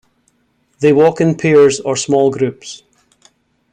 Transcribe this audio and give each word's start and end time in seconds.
They 0.79 0.93
walk 0.93 1.21
in 1.21 1.35
pairs 1.35 1.79
or 1.79 1.95
small 1.95 2.31
groups. 2.31 2.81